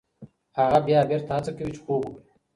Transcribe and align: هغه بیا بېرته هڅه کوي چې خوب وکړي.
هغه 0.57 0.79
بیا 0.87 0.99
بېرته 1.09 1.31
هڅه 1.37 1.51
کوي 1.57 1.71
چې 1.75 1.81
خوب 1.83 2.01
وکړي. 2.03 2.23